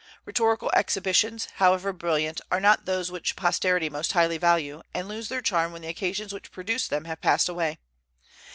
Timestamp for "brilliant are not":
1.93-2.85